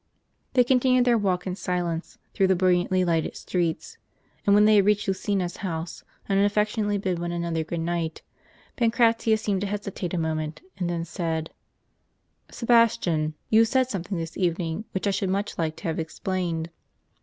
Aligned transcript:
* 0.27 0.53
They 0.55 0.63
continued 0.63 1.05
their 1.05 1.15
walk 1.19 1.45
in 1.45 1.55
silence 1.55 2.17
through 2.33 2.47
the 2.47 2.55
brill 2.55 2.75
iantly 2.87 3.05
lighted 3.05 3.35
streets; 3.37 3.99
t 4.01 4.41
and 4.47 4.55
when 4.55 4.65
they 4.65 4.77
had 4.77 4.85
reached 4.87 5.07
Lucina's 5.07 5.57
house, 5.57 6.03
and 6.27 6.39
had 6.39 6.45
affectionately 6.47 6.97
bid 6.97 7.19
one 7.19 7.31
another 7.31 7.63
good 7.63 7.81
night, 7.81 8.23
Pancratius 8.77 9.43
seemed 9.43 9.61
to 9.61 9.67
hesitate 9.67 10.15
a 10.15 10.17
moment, 10.17 10.61
and 10.79 10.89
then 10.89 11.05
said:" 11.05 11.51
Sebastian, 12.49 13.35
you 13.51 13.63
said 13.63 13.89
something 13.89 14.17
this 14.17 14.37
evening, 14.37 14.85
which 14.91 15.05
I 15.05 15.11
should 15.11 15.29
much 15.29 15.59
like 15.59 15.75
to 15.75 15.83
have 15.83 15.99
explained." 15.99 16.71